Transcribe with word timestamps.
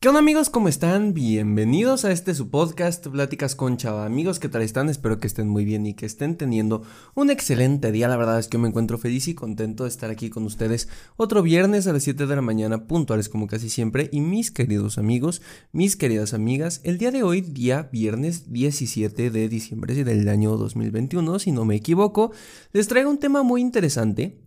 ¿Qué 0.00 0.06
onda 0.06 0.20
amigos? 0.20 0.48
¿Cómo 0.48 0.68
están? 0.68 1.12
Bienvenidos 1.12 2.04
a 2.04 2.12
este 2.12 2.32
su 2.32 2.50
podcast 2.50 3.04
Pláticas 3.08 3.56
con 3.56 3.78
Chava. 3.78 4.06
Amigos, 4.06 4.38
¿qué 4.38 4.48
tal 4.48 4.62
están? 4.62 4.88
Espero 4.88 5.18
que 5.18 5.26
estén 5.26 5.48
muy 5.48 5.64
bien 5.64 5.86
y 5.86 5.94
que 5.94 6.06
estén 6.06 6.36
teniendo 6.36 6.84
un 7.16 7.30
excelente 7.30 7.90
día. 7.90 8.06
La 8.06 8.16
verdad 8.16 8.38
es 8.38 8.46
que 8.46 8.58
me 8.58 8.68
encuentro 8.68 8.96
feliz 8.98 9.26
y 9.26 9.34
contento 9.34 9.82
de 9.82 9.88
estar 9.88 10.08
aquí 10.08 10.30
con 10.30 10.44
ustedes 10.44 10.88
otro 11.16 11.42
viernes 11.42 11.88
a 11.88 11.92
las 11.92 12.04
7 12.04 12.28
de 12.28 12.36
la 12.36 12.42
mañana, 12.42 12.86
puntuales 12.86 13.28
como 13.28 13.48
casi 13.48 13.68
siempre. 13.68 14.08
Y 14.12 14.20
mis 14.20 14.52
queridos 14.52 14.98
amigos, 14.98 15.42
mis 15.72 15.96
queridas 15.96 16.32
amigas, 16.32 16.80
el 16.84 16.96
día 16.98 17.10
de 17.10 17.24
hoy, 17.24 17.40
día 17.40 17.88
viernes 17.90 18.52
17 18.52 19.30
de 19.30 19.48
diciembre 19.48 20.04
del 20.04 20.28
año 20.28 20.56
2021, 20.56 21.40
si 21.40 21.50
no 21.50 21.64
me 21.64 21.74
equivoco, 21.74 22.30
les 22.72 22.86
traigo 22.86 23.10
un 23.10 23.18
tema 23.18 23.42
muy 23.42 23.60
interesante 23.60 24.44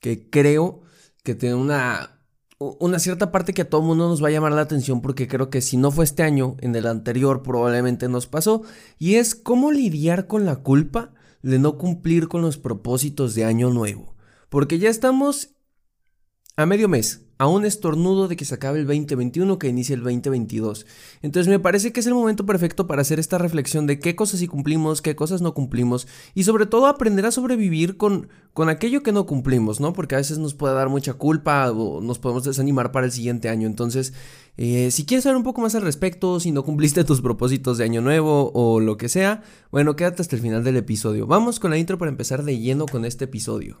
que 0.00 0.30
creo 0.30 0.80
que 1.22 1.34
tiene 1.34 1.56
una 1.56 2.19
una 2.60 2.98
cierta 2.98 3.32
parte 3.32 3.54
que 3.54 3.62
a 3.62 3.70
todo 3.70 3.80
mundo 3.80 4.06
nos 4.06 4.22
va 4.22 4.28
a 4.28 4.32
llamar 4.32 4.52
la 4.52 4.60
atención 4.60 5.00
porque 5.00 5.26
creo 5.26 5.48
que 5.48 5.62
si 5.62 5.78
no 5.78 5.90
fue 5.90 6.04
este 6.04 6.22
año, 6.22 6.56
en 6.60 6.76
el 6.76 6.86
anterior 6.86 7.42
probablemente 7.42 8.06
nos 8.08 8.26
pasó, 8.26 8.62
y 8.98 9.14
es 9.14 9.34
cómo 9.34 9.72
lidiar 9.72 10.26
con 10.26 10.44
la 10.44 10.56
culpa 10.56 11.14
de 11.42 11.58
no 11.58 11.78
cumplir 11.78 12.28
con 12.28 12.42
los 12.42 12.58
propósitos 12.58 13.34
de 13.34 13.46
año 13.46 13.70
nuevo. 13.70 14.14
Porque 14.50 14.78
ya 14.78 14.90
estamos 14.90 15.54
a 16.56 16.66
medio 16.66 16.86
mes, 16.86 17.22
a 17.40 17.46
un 17.46 17.64
estornudo 17.64 18.28
de 18.28 18.36
que 18.36 18.44
se 18.44 18.54
acabe 18.54 18.80
el 18.80 18.86
2021, 18.86 19.58
que 19.58 19.68
inicie 19.68 19.94
el 19.94 20.02
2022. 20.02 20.84
Entonces 21.22 21.48
me 21.48 21.58
parece 21.58 21.90
que 21.90 22.00
es 22.00 22.06
el 22.06 22.12
momento 22.12 22.44
perfecto 22.44 22.86
para 22.86 23.00
hacer 23.00 23.18
esta 23.18 23.38
reflexión 23.38 23.86
de 23.86 23.98
qué 23.98 24.14
cosas 24.14 24.40
sí 24.40 24.46
cumplimos, 24.46 25.00
qué 25.00 25.16
cosas 25.16 25.40
no 25.40 25.54
cumplimos 25.54 26.06
y 26.34 26.44
sobre 26.44 26.66
todo 26.66 26.86
aprender 26.86 27.24
a 27.24 27.30
sobrevivir 27.30 27.96
con, 27.96 28.28
con 28.52 28.68
aquello 28.68 29.02
que 29.02 29.12
no 29.12 29.24
cumplimos, 29.24 29.80
¿no? 29.80 29.94
Porque 29.94 30.16
a 30.16 30.18
veces 30.18 30.36
nos 30.36 30.52
puede 30.52 30.74
dar 30.74 30.90
mucha 30.90 31.14
culpa 31.14 31.70
o 31.70 32.02
nos 32.02 32.18
podemos 32.18 32.44
desanimar 32.44 32.92
para 32.92 33.06
el 33.06 33.12
siguiente 33.12 33.48
año. 33.48 33.66
Entonces, 33.66 34.12
eh, 34.58 34.90
si 34.90 35.06
quieres 35.06 35.24
saber 35.24 35.38
un 35.38 35.42
poco 35.42 35.62
más 35.62 35.74
al 35.74 35.80
respecto, 35.80 36.40
si 36.40 36.52
no 36.52 36.62
cumpliste 36.62 37.04
tus 37.04 37.22
propósitos 37.22 37.78
de 37.78 37.84
año 37.84 38.02
nuevo 38.02 38.52
o 38.52 38.80
lo 38.80 38.98
que 38.98 39.08
sea, 39.08 39.42
bueno, 39.70 39.96
quédate 39.96 40.20
hasta 40.20 40.36
el 40.36 40.42
final 40.42 40.62
del 40.62 40.76
episodio. 40.76 41.26
Vamos 41.26 41.58
con 41.58 41.70
la 41.70 41.78
intro 41.78 41.96
para 41.96 42.10
empezar 42.10 42.44
de 42.44 42.58
lleno 42.58 42.84
con 42.84 43.06
este 43.06 43.24
episodio. 43.24 43.80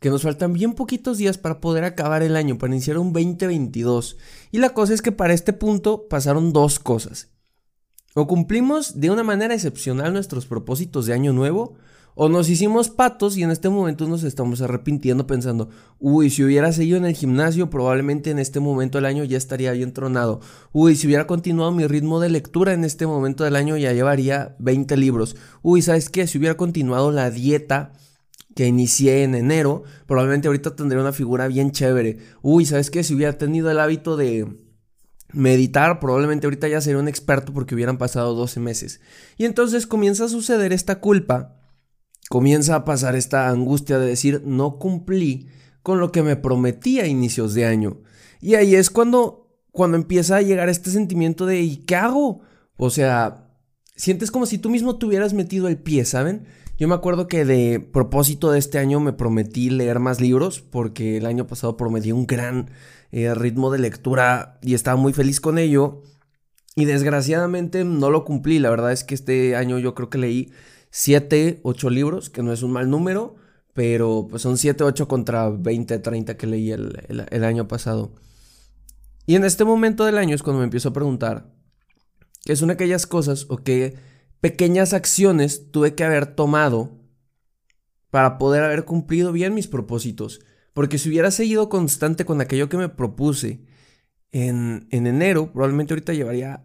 que 0.00 0.10
nos 0.10 0.22
faltan 0.22 0.52
bien 0.52 0.74
poquitos 0.74 1.18
días 1.18 1.38
para 1.38 1.60
poder 1.60 1.84
acabar 1.84 2.22
el 2.22 2.36
año, 2.36 2.58
para 2.58 2.72
iniciar 2.72 2.98
un 2.98 3.12
2022. 3.12 4.16
Y 4.52 4.58
la 4.58 4.70
cosa 4.70 4.94
es 4.94 5.02
que 5.02 5.12
para 5.12 5.34
este 5.34 5.52
punto 5.52 6.08
pasaron 6.08 6.52
dos 6.52 6.78
cosas. 6.78 7.28
O 8.14 8.26
cumplimos 8.26 9.00
de 9.00 9.10
una 9.10 9.22
manera 9.22 9.54
excepcional 9.54 10.12
nuestros 10.12 10.46
propósitos 10.46 11.06
de 11.06 11.12
año 11.12 11.32
nuevo, 11.32 11.76
o 12.18 12.30
nos 12.30 12.48
hicimos 12.48 12.88
patos 12.88 13.36
y 13.36 13.42
en 13.42 13.50
este 13.50 13.68
momento 13.68 14.08
nos 14.08 14.22
estamos 14.22 14.62
arrepintiendo 14.62 15.26
pensando, 15.26 15.68
uy, 15.98 16.30
si 16.30 16.42
hubiera 16.42 16.72
seguido 16.72 16.96
en 16.96 17.04
el 17.04 17.14
gimnasio, 17.14 17.68
probablemente 17.68 18.30
en 18.30 18.38
este 18.38 18.58
momento 18.58 18.96
del 18.96 19.04
año 19.04 19.22
ya 19.24 19.36
estaría 19.36 19.72
bien 19.72 19.92
tronado. 19.92 20.40
Uy, 20.72 20.96
si 20.96 21.06
hubiera 21.06 21.26
continuado 21.26 21.72
mi 21.72 21.86
ritmo 21.86 22.18
de 22.18 22.30
lectura 22.30 22.72
en 22.72 22.84
este 22.84 23.06
momento 23.06 23.44
del 23.44 23.54
año 23.54 23.76
ya 23.76 23.92
llevaría 23.92 24.56
20 24.60 24.96
libros. 24.96 25.36
Uy, 25.60 25.82
¿sabes 25.82 26.08
qué? 26.08 26.26
Si 26.26 26.38
hubiera 26.38 26.56
continuado 26.56 27.12
la 27.12 27.30
dieta 27.30 27.92
que 28.56 28.66
inicié 28.66 29.22
en 29.22 29.34
enero, 29.34 29.84
probablemente 30.06 30.48
ahorita 30.48 30.74
tendría 30.74 31.02
una 31.02 31.12
figura 31.12 31.46
bien 31.46 31.72
chévere. 31.72 32.16
Uy, 32.40 32.64
¿sabes 32.64 32.90
qué? 32.90 33.04
Si 33.04 33.14
hubiera 33.14 33.36
tenido 33.36 33.70
el 33.70 33.78
hábito 33.78 34.16
de 34.16 34.46
meditar, 35.30 36.00
probablemente 36.00 36.46
ahorita 36.46 36.66
ya 36.66 36.80
sería 36.80 36.98
un 36.98 37.06
experto 37.06 37.52
porque 37.52 37.74
hubieran 37.74 37.98
pasado 37.98 38.34
12 38.34 38.58
meses. 38.60 39.00
Y 39.36 39.44
entonces 39.44 39.86
comienza 39.86 40.24
a 40.24 40.28
suceder 40.30 40.72
esta 40.72 41.00
culpa, 41.00 41.60
comienza 42.30 42.76
a 42.76 42.84
pasar 42.86 43.14
esta 43.14 43.50
angustia 43.50 43.98
de 43.98 44.06
decir, 44.06 44.40
no 44.46 44.78
cumplí 44.78 45.50
con 45.82 46.00
lo 46.00 46.10
que 46.10 46.22
me 46.22 46.36
prometí 46.36 46.98
a 46.98 47.06
inicios 47.06 47.52
de 47.52 47.66
año. 47.66 48.00
Y 48.40 48.54
ahí 48.54 48.74
es 48.74 48.88
cuando, 48.88 49.60
cuando 49.70 49.98
empieza 49.98 50.36
a 50.36 50.42
llegar 50.42 50.70
este 50.70 50.88
sentimiento 50.88 51.44
de, 51.44 51.60
¿y 51.60 51.76
qué 51.76 51.96
hago? 51.96 52.40
O 52.78 52.88
sea, 52.88 53.50
sientes 53.96 54.30
como 54.30 54.46
si 54.46 54.56
tú 54.56 54.70
mismo 54.70 54.96
te 54.96 55.04
hubieras 55.04 55.34
metido 55.34 55.68
el 55.68 55.76
pie, 55.76 56.06
¿saben? 56.06 56.46
Yo 56.78 56.88
me 56.88 56.94
acuerdo 56.94 57.26
que 57.26 57.46
de 57.46 57.80
propósito 57.80 58.50
de 58.50 58.58
este 58.58 58.78
año 58.78 59.00
me 59.00 59.14
prometí 59.14 59.70
leer 59.70 59.98
más 59.98 60.20
libros 60.20 60.60
porque 60.60 61.16
el 61.16 61.24
año 61.24 61.46
pasado 61.46 61.76
prometí 61.78 62.12
un 62.12 62.26
gran 62.26 62.70
eh, 63.12 63.34
ritmo 63.34 63.70
de 63.70 63.78
lectura 63.78 64.58
y 64.62 64.74
estaba 64.74 64.96
muy 64.96 65.14
feliz 65.14 65.40
con 65.40 65.58
ello. 65.58 66.02
Y 66.74 66.84
desgraciadamente 66.84 67.84
no 67.84 68.10
lo 68.10 68.26
cumplí. 68.26 68.58
La 68.58 68.68
verdad 68.68 68.92
es 68.92 69.04
que 69.04 69.14
este 69.14 69.56
año 69.56 69.78
yo 69.78 69.94
creo 69.94 70.10
que 70.10 70.18
leí 70.18 70.52
7, 70.90 71.60
8 71.62 71.90
libros, 71.90 72.28
que 72.28 72.42
no 72.42 72.52
es 72.52 72.62
un 72.62 72.72
mal 72.72 72.90
número, 72.90 73.36
pero 73.72 74.26
pues 74.28 74.42
son 74.42 74.58
7, 74.58 74.84
8 74.84 75.08
contra 75.08 75.48
20, 75.48 75.98
30 75.98 76.36
que 76.36 76.46
leí 76.46 76.72
el, 76.72 77.44
año 77.44 77.66
pasado. 77.68 78.12
Y 79.24 79.36
en 79.36 79.44
este 79.44 79.64
momento 79.64 80.04
del 80.04 80.18
año 80.18 80.34
es 80.34 80.42
cuando 80.42 80.58
me 80.58 80.64
empiezo 80.64 80.90
a 80.90 80.92
preguntar, 80.92 81.50
¿qué 82.44 82.54
son 82.54 82.70
aquellas 82.70 83.06
cosas 83.06 83.46
o 83.48 83.56
qué 83.56 83.96
pequeñas 84.46 84.92
acciones 84.92 85.72
tuve 85.72 85.96
que 85.96 86.04
haber 86.04 86.24
tomado 86.24 86.92
para 88.10 88.38
poder 88.38 88.62
haber 88.62 88.84
cumplido 88.84 89.32
bien 89.32 89.54
mis 89.54 89.66
propósitos. 89.66 90.38
Porque 90.72 90.98
si 90.98 91.08
hubiera 91.08 91.32
seguido 91.32 91.68
constante 91.68 92.24
con 92.24 92.40
aquello 92.40 92.68
que 92.68 92.76
me 92.76 92.88
propuse 92.88 93.66
en, 94.30 94.86
en 94.92 95.08
enero, 95.08 95.52
probablemente 95.52 95.94
ahorita 95.94 96.12
llevaría 96.12 96.64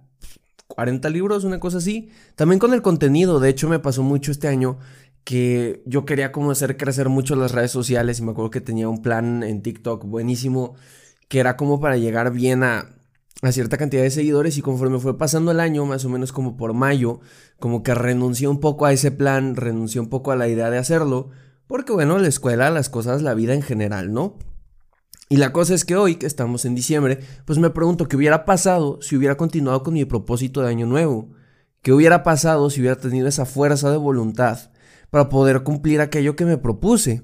40 0.68 1.10
libros, 1.10 1.44
una 1.44 1.60
cosa 1.60 1.80
así. 1.80 2.12
También 2.36 2.60
con 2.60 2.72
el 2.76 2.84
contenido, 2.84 3.40
de 3.40 3.50
hecho 3.50 3.68
me 3.68 3.80
pasó 3.80 4.04
mucho 4.04 4.32
este 4.32 4.48
año 4.48 4.78
que 5.24 5.82
yo 5.88 6.06
quería 6.06 6.32
como 6.32 6.52
hacer 6.52 6.78
crecer 6.78 7.10
mucho 7.10 7.36
las 7.36 7.52
redes 7.52 7.72
sociales 7.72 8.20
y 8.20 8.22
me 8.22 8.34
acuerdo 8.34 8.52
que 8.52 8.62
tenía 8.62 8.90
un 8.90 9.02
plan 9.02 9.42
en 9.42 9.64
TikTok 9.64 10.06
buenísimo 10.06 10.76
que 11.30 11.40
era 11.40 11.58
como 11.58 11.80
para 11.80 11.98
llegar 11.98 12.32
bien 12.32 12.62
a 12.62 13.01
a 13.42 13.52
cierta 13.52 13.78
cantidad 13.78 14.04
de 14.04 14.12
seguidores 14.12 14.58
y 14.58 14.62
conforme 14.62 15.00
fue 15.00 15.18
pasando 15.18 15.52
el 15.52 15.60
año, 15.60 15.86
más 15.86 16.06
o 16.06 16.10
menos 16.10 16.32
como 16.32 16.58
por 16.58 16.74
mayo, 16.74 17.20
como 17.60 17.82
que 17.82 17.96
renuncié 17.96 18.48
un 18.48 18.60
poco 18.60 18.86
a 18.86 18.94
ese 18.94 19.12
plan, 19.12 19.56
renuncié 19.56 20.00
un 20.00 20.10
poco 20.10 20.32
a 20.32 20.36
la 20.36 20.48
idea 20.48 20.70
de 20.70 20.78
hacerlo, 20.78 21.30
porque 21.66 21.92
bueno, 21.92 22.20
la 22.20 22.28
escuela, 22.28 22.70
las 22.70 22.90
cosas, 22.90 23.22
la 23.22 23.34
vida 23.34 23.54
en 23.54 23.62
general, 23.62 24.14
¿no? 24.14 24.38
Y 25.28 25.38
la 25.38 25.54
cosa 25.54 25.74
es 25.74 25.86
que 25.86 25.96
hoy, 25.96 26.16
que 26.16 26.26
estamos 26.26 26.66
en 26.66 26.76
diciembre, 26.76 27.20
pues 27.46 27.58
me 27.58 27.70
pregunto 27.70 28.08
qué 28.08 28.18
hubiera 28.18 28.44
pasado 28.44 29.02
si 29.02 29.16
hubiera 29.16 29.38
continuado 29.38 29.82
con 29.82 29.94
mi 29.94 30.04
propósito 30.04 30.62
de 30.62 30.68
año 30.68 30.86
nuevo, 30.86 31.30
qué 31.82 31.94
hubiera 31.94 32.22
pasado 32.22 32.70
si 32.70 32.82
hubiera 32.82 32.98
tenido 32.98 33.28
esa 33.28 33.46
fuerza 33.46 33.90
de 33.90 33.98
voluntad 33.98 34.72
para 35.10 35.30
poder 35.30 35.64
cumplir 35.64 36.02
aquello 36.02 36.36
que 36.36 36.46
me 36.46 36.58
propuse. 36.58 37.24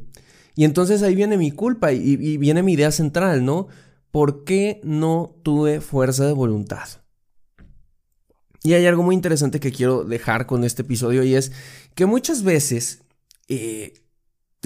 Y 0.55 0.63
entonces 0.63 1.03
ahí 1.03 1.15
viene 1.15 1.37
mi 1.37 1.51
culpa 1.51 1.91
y, 1.91 2.13
y 2.13 2.37
viene 2.37 2.63
mi 2.63 2.73
idea 2.73 2.91
central, 2.91 3.43
¿no? 3.43 3.67
¿Por 4.17 4.45
qué 4.45 4.81
no 4.83 5.35
tuve 5.43 5.79
fuerza 5.79 6.25
de 6.25 6.33
voluntad? 6.33 6.87
Y 8.63 8.73
hay 8.73 8.87
algo 8.87 9.03
muy 9.03 9.13
interesante 9.13 9.59
que 9.59 9.71
quiero 9.71 10.05
dejar 10.05 10.47
con 10.47 10.63
este 10.63 10.81
episodio 10.81 11.23
y 11.23 11.35
es 11.35 11.51
que 11.93 12.07
muchas 12.07 12.41
veces 12.41 13.03
eh, 13.47 13.93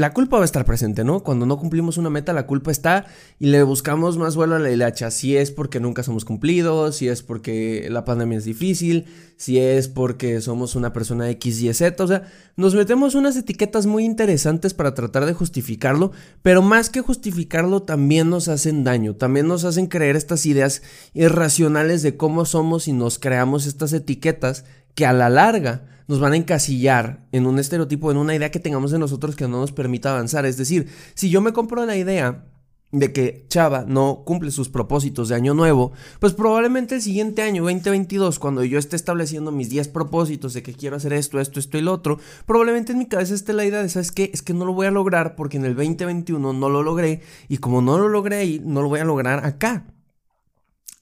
la 0.02 0.14
culpa 0.14 0.38
va 0.38 0.42
a 0.42 0.46
estar 0.46 0.66
presente, 0.66 1.04
¿no? 1.04 1.22
Cuando 1.22 1.46
no 1.46 1.60
cumplimos 1.60 1.98
una 2.00 2.10
meta, 2.10 2.34
la 2.34 2.48
culpa 2.48 2.72
está 2.72 3.06
y 3.38 3.46
le 3.46 3.62
buscamos 3.62 4.18
más 4.18 4.36
vuelo 4.36 4.56
a 4.56 4.60
la 4.60 4.72
hilacha. 4.72 5.12
Si 5.12 5.38
es 5.38 5.52
porque 5.52 5.80
nunca 5.80 6.02
somos 6.02 6.26
cumplidos, 6.26 6.96
si 6.96 7.08
es 7.08 7.22
porque 7.22 7.88
la 7.88 8.04
pandemia 8.04 8.40
es 8.40 8.46
difícil, 8.46 9.06
si 9.38 9.60
es 9.60 9.88
porque 9.88 10.42
somos 10.42 10.76
una 10.76 10.92
persona 10.92 11.30
X, 11.30 11.62
Y, 11.62 11.72
Z. 11.72 12.04
O 12.04 12.08
sea, 12.08 12.24
nos 12.56 12.74
metemos 12.74 13.14
unas 13.14 13.38
etiquetas 13.38 13.86
muy 13.86 14.04
interesantes 14.04 14.74
para 14.74 14.96
tratar 14.96 15.28
de 15.28 15.34
justificarlo, 15.34 16.12
pero 16.42 16.64
más 16.64 16.90
que 16.90 17.02
justificarlo, 17.02 17.84
también 17.84 18.28
nos 18.32 18.48
hacen 18.48 18.84
daño. 18.84 19.16
También 19.16 19.48
nos 19.48 19.66
hacen 19.66 19.86
creer 19.86 20.16
estas 20.16 20.48
ideas 20.48 20.82
irracionales 21.14 22.02
de 22.02 22.18
cómo 22.18 22.46
somos 22.46 22.88
y 22.88 22.94
nos 22.94 23.20
creamos 23.20 23.68
estas 23.68 23.94
etiquetas 23.94 24.66
que 24.96 25.06
a 25.06 25.14
la 25.14 25.30
larga 25.30 25.86
nos 26.12 26.20
van 26.20 26.34
a 26.34 26.36
encasillar 26.36 27.26
en 27.32 27.48
un 27.48 27.58
estereotipo, 27.58 28.12
en 28.12 28.18
una 28.18 28.36
idea 28.36 28.52
que 28.52 28.60
tengamos 28.60 28.92
de 28.92 29.00
nosotros 29.00 29.38
que 29.38 29.48
no 29.48 29.62
nos 29.62 29.72
permita 29.72 30.12
avanzar. 30.12 30.46
Es 30.46 30.58
decir, 30.58 30.90
si 31.14 31.30
yo 31.30 31.40
me 31.40 31.54
compro 31.54 31.86
la 31.86 31.96
idea 31.96 32.44
de 32.92 33.14
que 33.14 33.46
Chava 33.48 33.86
no 33.88 34.24
cumple 34.26 34.52
sus 34.52 34.68
propósitos 34.68 35.30
de 35.30 35.36
año 35.36 35.54
nuevo, 35.54 35.94
pues 36.20 36.34
probablemente 36.34 36.96
el 36.96 37.02
siguiente 37.02 37.44
año, 37.44 37.64
2022, 37.64 38.40
cuando 38.40 38.66
yo 38.66 38.78
esté 38.78 38.98
estableciendo 38.98 39.54
mis 39.54 39.70
10 39.70 39.88
propósitos 39.88 40.54
de 40.54 40.62
que 40.64 40.74
quiero 40.74 40.98
hacer 40.98 41.14
esto, 41.14 41.40
esto, 41.40 41.62
esto 41.62 41.78
y 41.78 41.82
lo 41.82 41.94
otro, 41.94 42.20
probablemente 42.46 42.92
en 42.92 42.98
mi 42.98 43.06
cabeza 43.06 43.34
esté 43.34 43.54
la 43.54 43.64
idea 43.64 43.82
de, 43.82 43.88
¿sabes 43.88 44.12
qué? 44.12 44.32
Es 44.34 44.42
que 44.42 44.54
no 44.54 44.66
lo 44.66 44.74
voy 44.74 44.88
a 44.88 44.92
lograr 44.92 45.38
porque 45.38 45.56
en 45.56 45.64
el 45.64 45.78
2021 45.78 46.52
no 46.52 46.68
lo 46.68 46.84
logré 46.84 47.22
y 47.48 47.60
como 47.60 47.82
no 47.82 47.98
lo 47.98 48.10
logré 48.10 48.36
ahí, 48.36 48.62
no 48.66 48.82
lo 48.82 48.90
voy 48.90 49.00
a 49.00 49.06
lograr 49.06 49.46
acá. 49.46 49.86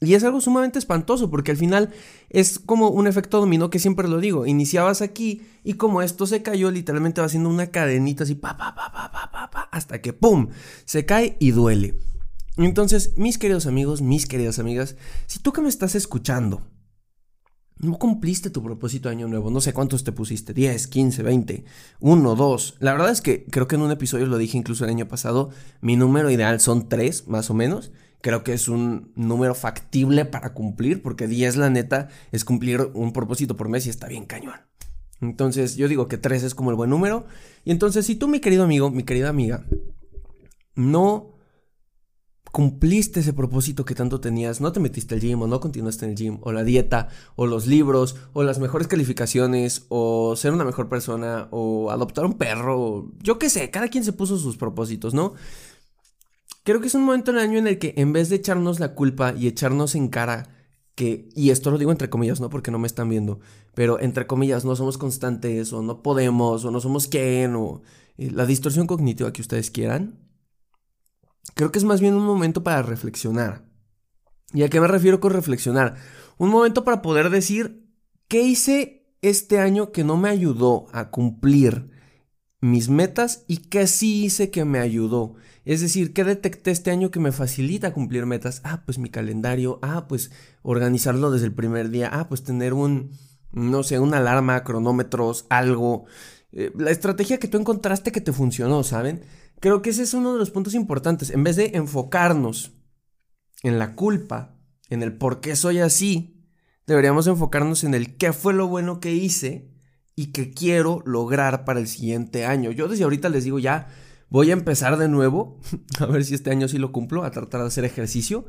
Y 0.01 0.13
es 0.13 0.23
algo 0.23 0.39
sumamente 0.39 0.79
espantoso 0.79 1.29
porque 1.29 1.51
al 1.51 1.57
final 1.57 1.89
es 2.29 2.57
como 2.59 2.89
un 2.89 3.05
efecto 3.05 3.41
dominó 3.41 3.69
que 3.69 3.79
siempre 3.79 4.07
lo 4.07 4.19
digo. 4.19 4.45
Iniciabas 4.45 5.01
aquí 5.01 5.41
y 5.63 5.73
como 5.73 6.01
esto 6.01 6.25
se 6.25 6.41
cayó, 6.41 6.71
literalmente 6.71 7.19
va 7.19 7.27
haciendo 7.27 7.49
una 7.49 7.67
cadenita 7.67 8.23
así, 8.23 8.35
pa, 8.35 8.57
pa, 8.57 8.73
pa, 8.75 8.91
pa, 8.93 9.11
pa, 9.11 9.51
pa, 9.51 9.69
hasta 9.71 10.01
que 10.01 10.13
¡pum! 10.13 10.49
Se 10.85 11.05
cae 11.05 11.35
y 11.39 11.51
duele. 11.51 11.99
Entonces, 12.55 13.13
mis 13.17 13.37
queridos 13.37 13.67
amigos, 13.67 14.01
mis 14.01 14.25
queridas 14.25 14.59
amigas, 14.59 14.95
si 15.27 15.39
tú 15.39 15.51
que 15.51 15.61
me 15.61 15.69
estás 15.69 15.95
escuchando, 15.95 16.61
no 17.77 17.97
cumpliste 17.97 18.49
tu 18.49 18.61
propósito 18.63 19.09
de 19.09 19.15
año 19.15 19.27
nuevo, 19.27 19.49
no 19.49 19.61
sé 19.61 19.73
cuántos 19.73 20.03
te 20.03 20.11
pusiste, 20.11 20.53
10, 20.53 20.87
15, 20.87 21.23
20, 21.23 21.65
1, 21.99 22.35
2. 22.35 22.77
La 22.79 22.93
verdad 22.93 23.11
es 23.11 23.21
que 23.21 23.45
creo 23.45 23.67
que 23.67 23.75
en 23.75 23.81
un 23.81 23.91
episodio 23.91 24.25
lo 24.27 24.37
dije 24.37 24.57
incluso 24.57 24.83
el 24.85 24.91
año 24.91 25.07
pasado, 25.07 25.49
mi 25.81 25.95
número 25.95 26.29
ideal 26.29 26.59
son 26.59 26.87
3, 26.87 27.27
más 27.27 27.49
o 27.49 27.53
menos. 27.53 27.91
Creo 28.21 28.43
que 28.43 28.53
es 28.53 28.67
un 28.67 29.11
número 29.15 29.55
factible 29.55 30.25
para 30.25 30.53
cumplir, 30.53 31.01
porque 31.01 31.27
10 31.27 31.55
la 31.55 31.69
neta 31.69 32.09
es 32.31 32.43
cumplir 32.43 32.89
un 32.93 33.13
propósito 33.13 33.55
por 33.55 33.69
mes 33.69 33.85
y 33.85 33.89
está 33.89 34.07
bien 34.07 34.25
cañón. 34.25 34.55
Entonces 35.21 35.75
yo 35.75 35.87
digo 35.87 36.07
que 36.07 36.17
3 36.17 36.43
es 36.43 36.55
como 36.55 36.69
el 36.69 36.75
buen 36.75 36.89
número. 36.89 37.25
Y 37.63 37.71
entonces 37.71 38.05
si 38.05 38.15
tú, 38.15 38.27
mi 38.27 38.39
querido 38.39 38.63
amigo, 38.63 38.89
mi 38.89 39.03
querida 39.03 39.29
amiga, 39.29 39.65
no 40.75 41.39
cumpliste 42.51 43.19
ese 43.19 43.33
propósito 43.33 43.85
que 43.85 43.95
tanto 43.95 44.19
tenías, 44.19 44.59
no 44.59 44.71
te 44.71 44.79
metiste 44.79 45.15
al 45.15 45.21
gym 45.21 45.41
o 45.41 45.47
no 45.47 45.59
continuaste 45.59 46.05
en 46.05 46.11
el 46.11 46.17
gym, 46.17 46.37
o 46.41 46.51
la 46.51 46.63
dieta, 46.63 47.09
o 47.35 47.45
los 47.45 47.67
libros, 47.67 48.15
o 48.33 48.43
las 48.43 48.59
mejores 48.59 48.87
calificaciones, 48.87 49.85
o 49.89 50.35
ser 50.35 50.53
una 50.53 50.65
mejor 50.65 50.89
persona, 50.89 51.47
o 51.51 51.91
adoptar 51.91 52.25
un 52.25 52.37
perro, 52.37 53.11
yo 53.21 53.37
qué 53.37 53.49
sé, 53.49 53.69
cada 53.69 53.87
quien 53.89 54.03
se 54.03 54.13
puso 54.13 54.37
sus 54.37 54.57
propósitos, 54.57 55.13
¿no? 55.13 55.33
Creo 56.69 56.81
que 56.81 56.85
es 56.85 56.93
un 56.93 57.01
momento 57.01 57.31
en 57.31 57.37
el 57.37 57.43
año 57.43 57.57
en 57.57 57.65
el 57.65 57.79
que 57.79 57.95
en 57.97 58.13
vez 58.13 58.29
de 58.29 58.35
echarnos 58.35 58.79
la 58.79 58.93
culpa 58.93 59.33
y 59.35 59.47
echarnos 59.47 59.95
en 59.95 60.07
cara 60.07 60.49
que, 60.93 61.27
y 61.35 61.49
esto 61.49 61.71
lo 61.71 61.79
digo 61.79 61.89
entre 61.89 62.11
comillas, 62.11 62.39
¿no? 62.39 62.51
Porque 62.51 62.69
no 62.69 62.77
me 62.77 62.85
están 62.85 63.09
viendo, 63.09 63.39
pero 63.73 63.99
entre 63.99 64.27
comillas, 64.27 64.65
no 64.65 64.75
somos 64.75 64.99
constantes, 64.99 65.73
o 65.73 65.81
no 65.81 66.03
podemos, 66.03 66.63
o 66.65 66.69
no 66.69 66.79
somos 66.79 67.07
quién, 67.07 67.55
o 67.55 67.81
eh, 68.19 68.29
la 68.29 68.45
distorsión 68.45 68.85
cognitiva 68.85 69.33
que 69.33 69.41
ustedes 69.41 69.71
quieran, 69.71 70.19
Creo 71.55 71.71
que 71.71 71.79
es 71.79 71.85
más 71.85 72.01
bien 72.01 72.13
un 72.13 72.23
momento 72.23 72.61
para 72.61 72.83
reflexionar. 72.83 73.65
¿Y 74.53 74.61
a 74.61 74.69
qué 74.69 74.79
me 74.79 74.87
refiero 74.87 75.19
con 75.19 75.33
reflexionar? 75.33 75.95
Un 76.37 76.49
momento 76.49 76.83
para 76.83 77.01
poder 77.01 77.31
decir, 77.31 77.91
¿qué 78.27 78.43
hice 78.43 79.11
este 79.23 79.57
año 79.57 79.91
que 79.91 80.03
no 80.03 80.17
me 80.17 80.29
ayudó 80.29 80.85
a 80.91 81.09
cumplir 81.09 81.89
mis 82.61 82.89
metas 82.89 83.43
y 83.47 83.57
qué 83.57 83.87
sí 83.87 84.25
hice 84.25 84.49
que 84.51 84.65
me 84.65 84.79
ayudó? 84.79 85.35
Es 85.65 85.81
decir, 85.81 86.13
¿qué 86.13 86.23
detecté 86.23 86.71
este 86.71 86.91
año 86.91 87.11
que 87.11 87.19
me 87.19 87.31
facilita 87.31 87.93
cumplir 87.93 88.25
metas? 88.25 88.61
Ah, 88.63 88.83
pues 88.85 88.97
mi 88.97 89.09
calendario, 89.09 89.79
ah, 89.81 90.07
pues 90.07 90.31
organizarlo 90.61 91.31
desde 91.31 91.45
el 91.45 91.53
primer 91.53 91.89
día, 91.89 92.09
ah, 92.11 92.27
pues 92.27 92.43
tener 92.43 92.73
un, 92.73 93.11
no 93.51 93.83
sé, 93.83 93.99
una 93.99 94.17
alarma, 94.17 94.63
cronómetros, 94.63 95.45
algo. 95.49 96.05
Eh, 96.51 96.71
la 96.75 96.91
estrategia 96.91 97.39
que 97.39 97.47
tú 97.47 97.57
encontraste 97.57 98.11
que 98.11 98.21
te 98.21 98.33
funcionó, 98.33 98.83
¿saben? 98.83 99.23
Creo 99.59 99.81
que 99.81 99.91
ese 99.91 100.03
es 100.03 100.13
uno 100.13 100.33
de 100.33 100.39
los 100.39 100.51
puntos 100.51 100.73
importantes. 100.73 101.29
En 101.29 101.43
vez 101.43 101.55
de 101.55 101.71
enfocarnos 101.75 102.71
en 103.61 103.77
la 103.77 103.95
culpa, 103.95 104.55
en 104.89 105.03
el 105.03 105.17
por 105.17 105.41
qué 105.41 105.55
soy 105.55 105.79
así, 105.79 106.47
deberíamos 106.87 107.27
enfocarnos 107.27 107.83
en 107.83 107.93
el 107.93 108.17
qué 108.17 108.33
fue 108.33 108.53
lo 108.53 108.67
bueno 108.67 108.99
que 108.99 109.13
hice 109.13 109.69
y 110.19 110.33
que 110.33 110.51
quiero 110.51 111.01
lograr 111.05 111.63
para 111.63 111.79
el 111.79 111.87
siguiente 111.87 112.45
año. 112.45 112.71
Yo 112.71 112.89
desde 112.89 113.05
ahorita 113.05 113.29
les 113.29 113.45
digo 113.45 113.57
ya, 113.57 113.87
voy 114.29 114.49
a 114.49 114.53
empezar 114.53 114.97
de 114.97 115.07
nuevo, 115.07 115.61
a 115.99 116.07
ver 116.07 116.25
si 116.25 116.35
este 116.35 116.51
año 116.51 116.67
sí 116.67 116.77
lo 116.77 116.91
cumplo, 116.91 117.23
a 117.23 117.31
tratar 117.31 117.61
de 117.61 117.67
hacer 117.67 117.85
ejercicio. 117.85 118.43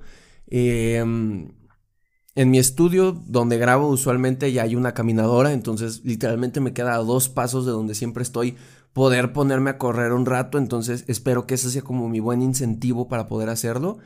Em, 0.48 1.52
en 2.34 2.50
mi 2.50 2.58
estudio, 2.58 3.12
donde 3.12 3.56
grabo 3.56 3.86
usualmente 3.86 4.50
ya 4.50 4.64
hay 4.64 4.74
una 4.74 4.94
caminadora, 4.94 5.52
entonces 5.52 6.04
literalmente 6.04 6.58
me 6.58 6.72
queda 6.72 6.96
a 6.96 7.04
dos 7.04 7.28
pasos 7.28 7.66
de 7.66 7.70
donde 7.70 7.94
siempre 7.94 8.24
estoy 8.24 8.56
poder 8.92 9.32
ponerme 9.32 9.70
a 9.70 9.78
correr 9.78 10.12
un 10.12 10.26
rato, 10.26 10.58
entonces 10.58 11.04
espero 11.06 11.46
que 11.46 11.54
ese 11.54 11.70
sea 11.70 11.82
como 11.82 12.08
mi 12.08 12.18
buen 12.18 12.42
incentivo 12.42 13.06
para 13.06 13.28
poder 13.28 13.48
hacerlo. 13.48 13.98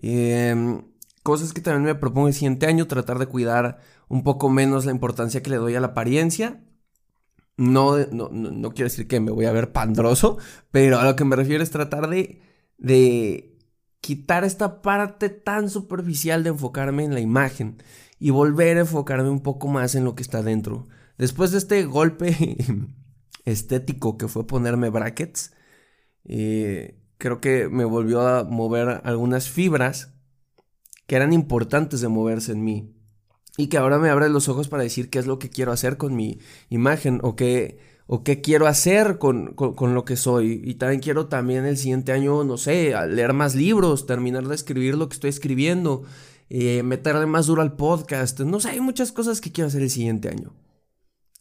Em, 0.00 0.82
cosas 1.24 1.52
que 1.52 1.60
también 1.60 1.82
me 1.82 1.94
propongo 1.96 2.28
el 2.28 2.34
siguiente 2.34 2.66
año, 2.66 2.86
tratar 2.86 3.18
de 3.18 3.26
cuidar 3.26 3.80
un 4.08 4.22
poco 4.22 4.48
menos 4.48 4.84
la 4.84 4.92
importancia 4.92 5.42
que 5.42 5.50
le 5.50 5.56
doy 5.56 5.74
a 5.74 5.80
la 5.80 5.88
apariencia. 5.88 6.60
No, 7.60 7.98
no, 8.10 8.30
no, 8.30 8.70
quiero 8.70 8.88
decir 8.88 9.06
que 9.06 9.20
me 9.20 9.30
voy 9.30 9.44
a 9.44 9.52
ver 9.52 9.70
pandroso, 9.70 10.38
pero 10.70 10.98
a 10.98 11.04
lo 11.04 11.14
que 11.14 11.26
me 11.26 11.36
refiero 11.36 11.62
es 11.62 11.70
tratar 11.70 12.08
de, 12.08 12.40
de 12.78 13.58
quitar 14.00 14.44
esta 14.44 14.80
parte 14.80 15.28
tan 15.28 15.68
superficial 15.68 16.42
de 16.42 16.48
enfocarme 16.48 17.04
en 17.04 17.12
la 17.12 17.20
imagen 17.20 17.76
y 18.18 18.30
volver 18.30 18.78
a 18.78 18.80
enfocarme 18.80 19.28
un 19.28 19.40
poco 19.40 19.68
más 19.68 19.94
en 19.94 20.04
lo 20.04 20.14
que 20.14 20.22
está 20.22 20.42
dentro. 20.42 20.88
Después 21.18 21.50
de 21.50 21.58
este 21.58 21.84
golpe 21.84 22.56
estético 23.44 24.16
que 24.16 24.26
fue 24.26 24.46
ponerme 24.46 24.88
brackets, 24.88 25.52
eh, 26.24 26.98
creo 27.18 27.42
que 27.42 27.68
me 27.68 27.84
volvió 27.84 28.26
a 28.26 28.44
mover 28.44 29.02
algunas 29.04 29.50
fibras 29.50 30.14
que 31.06 31.16
eran 31.16 31.34
importantes 31.34 32.00
de 32.00 32.08
moverse 32.08 32.52
en 32.52 32.64
mí. 32.64 32.99
Y 33.56 33.66
que 33.66 33.78
ahora 33.78 33.98
me 33.98 34.10
abre 34.10 34.28
los 34.28 34.48
ojos 34.48 34.68
para 34.68 34.82
decir 34.82 35.10
qué 35.10 35.18
es 35.18 35.26
lo 35.26 35.38
que 35.38 35.50
quiero 35.50 35.72
hacer 35.72 35.96
con 35.96 36.14
mi 36.14 36.38
imagen 36.68 37.20
o 37.22 37.36
qué, 37.36 37.78
o 38.06 38.22
qué 38.22 38.40
quiero 38.40 38.66
hacer 38.66 39.18
con, 39.18 39.54
lo 39.56 40.04
que 40.04 40.16
soy. 40.16 40.62
Y 40.64 40.74
también 40.74 41.00
quiero 41.00 41.26
también 41.26 41.66
el 41.66 41.76
siguiente 41.76 42.12
año, 42.12 42.44
no 42.44 42.56
sé, 42.56 42.94
leer 43.08 43.32
más 43.32 43.54
libros, 43.54 44.06
terminar 44.06 44.46
de 44.46 44.54
escribir 44.54 44.96
lo 44.96 45.08
que 45.08 45.14
estoy 45.14 45.30
escribiendo, 45.30 46.04
eh, 46.48 46.82
meterle 46.82 47.26
más 47.26 47.46
duro 47.46 47.62
al 47.62 47.76
podcast. 47.76 48.40
No 48.40 48.60
sé, 48.60 48.70
hay 48.70 48.80
muchas 48.80 49.12
cosas 49.12 49.40
que 49.40 49.52
quiero 49.52 49.68
hacer 49.68 49.82
el 49.82 49.90
siguiente 49.90 50.28
año. 50.28 50.54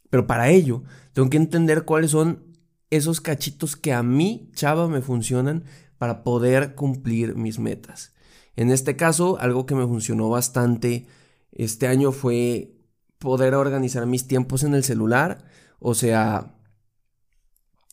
Pero 0.09 0.27
para 0.27 0.49
ello, 0.49 0.83
tengo 1.13 1.29
que 1.29 1.37
entender 1.37 1.85
cuáles 1.85 2.11
son 2.11 2.43
esos 2.89 3.21
cachitos 3.21 3.75
que 3.75 3.93
a 3.93 4.03
mí, 4.03 4.49
chava, 4.53 4.87
me 4.87 5.01
funcionan 5.01 5.63
para 5.97 6.23
poder 6.23 6.75
cumplir 6.75 7.35
mis 7.35 7.59
metas. 7.59 8.13
En 8.55 8.71
este 8.71 8.95
caso, 8.95 9.39
algo 9.39 9.65
que 9.65 9.75
me 9.75 9.85
funcionó 9.85 10.29
bastante 10.29 11.05
este 11.51 11.87
año 11.87 12.11
fue 12.11 12.75
poder 13.17 13.55
organizar 13.55 14.05
mis 14.05 14.27
tiempos 14.27 14.63
en 14.63 14.73
el 14.73 14.83
celular. 14.83 15.45
O 15.79 15.93
sea, 15.93 16.58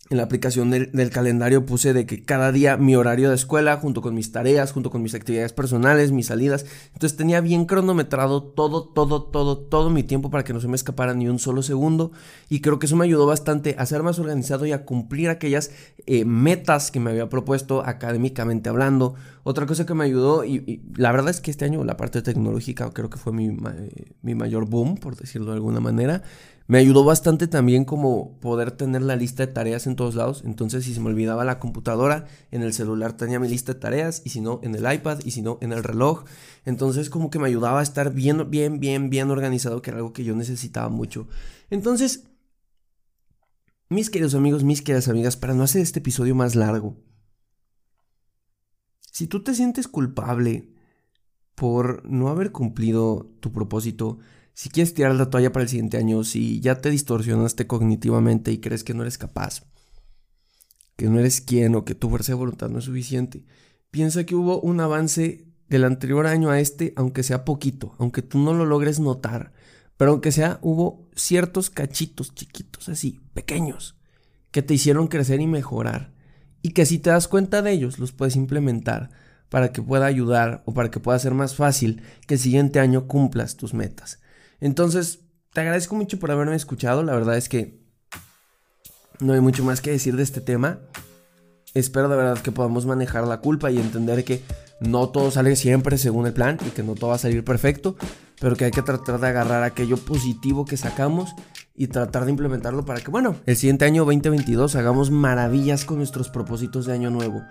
en 0.09 0.19
la 0.19 0.23
aplicación 0.23 0.71
del, 0.71 1.11
calendario 1.11 1.67
puse 1.67 1.93
de 1.93 2.07
que 2.07 2.23
cada 2.23 2.53
día 2.53 2.77
mi 2.77 2.95
horario 2.95 3.29
de 3.29 3.35
escuela, 3.35 3.77
junto 3.77 4.03
con 4.03 4.15
mis 4.15 4.31
tareas, 4.31 4.73
junto 4.73 4.91
con 4.91 5.03
mis 5.03 5.15
actividades 5.15 5.53
personales, 5.53 6.13
mis 6.13 6.27
salidas. 6.27 6.65
Entonces 6.93 7.17
tenía 7.17 7.41
bien 7.41 7.65
cronometrado 7.65 8.43
todo, 8.43 8.85
todo, 8.85 9.25
todo, 9.25 9.59
todo 9.59 9.91
mi 9.91 10.05
tiempo 10.05 10.31
para 10.31 10.45
que 10.45 10.53
no 10.53 10.61
se 10.61 10.69
me 10.69 10.77
escapara 10.77 11.15
ni 11.15 11.29
un 11.29 11.39
solo 11.39 11.63
segundo. 11.63 12.13
Y 12.49 12.61
creo 12.61 12.79
que 12.79 12.87
eso 12.87 12.97
me 12.97 13.05
ayudó 13.05 13.27
bastante 13.27 13.75
a 13.79 13.87
ser 13.87 14.03
más 14.03 14.19
organizado 14.19 14.65
y 14.67 14.73
a 14.73 14.85
cumplir 14.85 15.29
aquellas 15.29 15.73
eh, 16.07 16.25
metas 16.25 16.91
que 16.91 17.01
me 17.01 17.11
había 17.11 17.29
propuesto 17.29 17.85
académicamente 17.85 18.69
hablando. 18.69 19.15
Otra 19.43 19.67
cosa 19.67 19.87
que 19.87 19.95
me 19.95 20.05
ayudó, 20.05 20.45
y, 20.45 20.83
la 20.97 21.11
verdad 21.11 21.31
es 21.31 21.41
que 21.41 21.51
este 21.51 21.65
año 21.65 21.85
la 21.85 21.97
parte 21.97 22.23
tecnológica 22.23 22.91
creo 22.91 23.11
que 23.11 23.19
fue 23.19 23.33
mi, 23.33 23.57
mi 24.23 24.35
mayor 24.35 24.69
boom, 24.69 24.97
por 24.97 25.17
decirlo 25.17 25.51
de 25.51 25.57
alguna 25.57 25.81
manera. 25.81 26.23
Me 26.69 26.79
ayudó 26.79 27.05
bastante 27.05 27.47
también 27.47 27.85
como 27.85 28.41
poder 28.41 28.73
tener 28.73 29.03
la 29.03 29.15
lista 29.15 29.47
de 29.47 29.53
tareas 29.53 29.87
en 29.87 29.95
todos 29.95 30.17
lados. 30.17 30.43
Entonces, 30.45 30.85
si 30.85 30.95
se 30.95 31.01
me 31.01 31.09
olvidaba 31.09 31.45
la 31.45 31.61
computadora, 31.61 32.27
en 32.51 32.63
el 32.63 32.73
celular 32.73 33.17
tenía 33.17 33.39
mi 33.39 33.49
lista 33.49 33.75
de 33.75 33.81
tareas, 33.81 34.23
y 34.25 34.31
si 34.31 34.41
no, 34.41 34.59
en 34.65 34.75
el 34.75 34.93
iPad, 34.93 35.21
y 35.25 35.31
si 35.31 35.43
no, 35.43 35.59
en 35.61 35.73
el 35.73 35.85
reloj. 35.85 36.25
Entonces, 36.65 37.09
como 37.09 37.31
que 37.31 37.39
me 37.39 37.47
ayudaba 37.47 37.81
a 37.81 37.83
estar 37.85 38.13
bien, 38.13 38.51
bien, 38.51 38.81
bien, 38.81 39.11
bien 39.11 39.31
organizado, 39.31 39.81
que 39.81 39.91
era 39.91 39.99
algo 39.99 40.13
que 40.13 40.25
yo 40.25 40.35
necesitaba 40.35 40.89
mucho. 40.89 41.29
Entonces, 41.71 42.25
mis 43.89 44.11
queridos 44.11 44.35
amigos, 44.35 44.65
mis 44.65 44.83
queridas 44.83 45.07
amigas, 45.07 45.37
para 45.37 45.55
no 45.55 45.63
hacer 45.63 45.83
este 45.83 46.01
episodio 46.01 46.35
más 46.35 46.57
largo, 46.57 46.97
si 49.13 49.29
tú 49.29 49.45
te 49.45 49.55
sientes 49.55 49.87
culpable 49.87 50.75
por 51.55 52.05
no 52.05 52.29
haber 52.29 52.51
cumplido 52.51 53.33
tu 53.41 53.53
propósito, 53.53 54.19
si 54.57 54.71
quieres 54.71 54.95
tirar 54.95 55.15
la 55.15 55.29
toalla 55.29 55.53
para 55.53 55.65
el 55.65 55.69
siguiente 55.69 55.99
año, 55.99 56.25
si 56.25 56.61
ya 56.61 56.81
te 56.81 56.89
distorsionaste 56.89 57.67
cognitivamente 57.67 58.51
y 58.53 58.59
crees 58.59 58.85
que 58.85 58.95
no 58.95 59.03
eres 59.03 59.19
capaz, 59.19 59.67
que 60.97 61.11
no 61.11 61.21
eres 61.21 61.43
quien 61.43 61.75
o 61.75 61.85
que 61.85 61.95
tu 61.95 62.09
fuerza 62.09 62.33
de 62.33 62.37
voluntad 62.37 62.71
no 62.71 62.79
es 62.79 62.87
suficiente, 62.87 63.45
piensa 63.91 64.25
que 64.25 64.35
hubo 64.35 64.59
un 64.63 64.81
avance 64.81 65.47
del 65.69 65.85
anterior 65.85 66.27
año 66.27 66.49
a 66.49 66.59
este, 66.59 66.95
aunque 66.97 67.23
sea 67.23 67.45
poquito, 67.45 67.97
aunque 67.99 68.23
tú 68.23 68.39
no 68.39 68.55
lo 68.55 68.65
logres 68.65 68.99
notar, 68.99 69.53
pero 69.99 70.13
aunque 70.13 70.33
sea, 70.33 70.59
hubo 70.63 71.07
ciertos 71.15 71.69
cachitos 71.69 72.35
chiquitos, 72.35 72.89
así, 72.89 73.21
pequeños, 73.35 73.99
que 74.53 74.63
te 74.63 74.73
hicieron 74.73 75.09
crecer 75.09 75.39
y 75.43 75.47
mejorar, 75.47 76.15
y 76.63 76.71
que 76.71 76.87
si 76.87 76.99
te 76.99 77.11
das 77.11 77.29
cuenta 77.29 77.61
de 77.61 77.73
ellos, 77.73 77.99
los 77.99 78.13
puedes 78.13 78.37
implementar 78.37 79.11
para 79.51 79.71
que 79.71 79.83
pueda 79.83 80.07
ayudar 80.07 80.63
o 80.65 80.73
para 80.73 80.91
que 80.91 80.99
pueda 80.99 81.19
ser 81.19 81.35
más 81.35 81.55
fácil 81.57 82.01
que 82.27 82.35
el 82.35 82.41
siguiente 82.41 82.81
año 82.81 83.07
cumplas 83.07 83.59
tus 83.59 83.75
metas. 83.75 84.19
Entonces, 84.61 85.21
te 85.53 85.61
agradezco 85.61 85.95
mucho 85.95 86.19
por 86.19 86.31
haberme 86.31 86.57
escuchado. 86.57 87.03
La 87.03 87.15
verdad 87.15 87.37
es 87.37 87.49
que 87.49 87.81
no 89.21 89.33
hay 89.33 89.41
mucho 89.41 89.65
más 89.65 89.81
que 89.81 89.91
decir 89.91 90.17
de 90.17 90.23
este 90.23 90.41
tema. 90.41 90.81
espero 91.75 92.09
de 92.09 92.17
verdad 92.17 92.39
que 92.43 92.53
podamos 92.53 92.87
manejar 92.87 93.27
la 93.27 93.41
culpa 93.41 93.71
y 93.71 93.79
entender 93.79 94.25
que 94.25 94.43
no 94.81 95.09
todo 95.09 95.31
sale 95.31 95.57
siempre 95.57 95.99
según 95.99 96.27
el 96.27 96.33
plan 96.33 96.59
y 96.67 96.71
que 96.71 96.83
no 96.83 96.95
todo 96.95 97.11
va 97.11 97.17
a 97.17 97.19
salir 97.19 97.45
perfecto, 97.45 97.97
pero 98.41 98.57
que 98.57 98.67
hay 98.67 98.71
que 98.71 98.83
tratar 98.83 99.21
de 99.21 99.27
agarrar 99.27 99.63
aquello 99.63 99.97
positivo 99.97 100.65
que 100.65 100.77
sacamos 100.77 101.35
y 101.75 101.89
tratar 101.89 102.25
de 102.25 102.31
implementarlo 102.31 102.85
para 102.85 103.01
que, 103.01 103.11
bueno, 103.11 103.37
el 103.47 103.57
siguiente 103.57 103.85
año 103.85 104.05
2022 104.05 104.77
hagamos 104.77 105.11
maravillas 105.11 105.85
con 105.85 105.99
nuestros 105.99 106.31
propósitos 106.31 106.87
de 106.87 106.95
año 106.95 107.11
nuevo. 107.11 107.43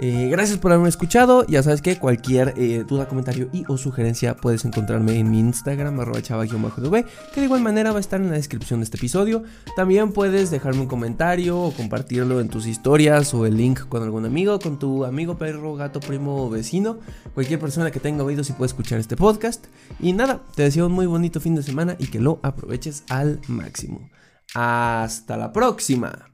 Eh, 0.00 0.28
gracias 0.28 0.58
por 0.58 0.72
haberme 0.72 0.88
escuchado. 0.88 1.46
Ya 1.46 1.62
sabes 1.62 1.80
que 1.80 1.98
cualquier 1.98 2.54
eh, 2.56 2.84
duda, 2.86 3.06
comentario 3.06 3.48
y 3.52 3.64
o 3.68 3.78
sugerencia 3.78 4.36
puedes 4.36 4.64
encontrarme 4.64 5.18
en 5.18 5.30
mi 5.30 5.38
Instagram, 5.38 6.00
arroba 6.00 6.20
chava 6.20 6.44
que 6.46 7.40
de 7.40 7.44
igual 7.44 7.60
manera 7.60 7.92
va 7.92 7.98
a 7.98 8.00
estar 8.00 8.20
en 8.20 8.28
la 8.28 8.36
descripción 8.36 8.80
de 8.80 8.84
este 8.84 8.96
episodio. 8.96 9.44
También 9.76 10.12
puedes 10.12 10.50
dejarme 10.50 10.80
un 10.80 10.88
comentario 10.88 11.60
o 11.60 11.72
compartirlo 11.72 12.40
en 12.40 12.48
tus 12.48 12.66
historias 12.66 13.32
o 13.34 13.46
el 13.46 13.56
link 13.56 13.88
con 13.88 14.02
algún 14.02 14.26
amigo, 14.26 14.58
con 14.58 14.78
tu 14.78 15.04
amigo, 15.04 15.38
perro, 15.38 15.76
gato, 15.76 16.00
primo 16.00 16.44
o 16.44 16.50
vecino. 16.50 16.98
Cualquier 17.34 17.60
persona 17.60 17.90
que 17.90 18.00
tenga 18.00 18.24
oídos 18.24 18.50
y 18.50 18.52
pueda 18.54 18.66
escuchar 18.66 18.98
este 18.98 19.16
podcast. 19.16 19.66
Y 20.00 20.12
nada, 20.12 20.40
te 20.56 20.64
deseo 20.64 20.86
un 20.86 20.92
muy 20.92 21.06
bonito 21.06 21.40
fin 21.40 21.54
de 21.54 21.62
semana 21.62 21.96
y 21.98 22.08
que 22.08 22.18
lo 22.18 22.40
aproveches 22.42 23.04
al 23.08 23.40
máximo. 23.46 24.10
Hasta 24.54 25.36
la 25.36 25.52
próxima. 25.52 26.33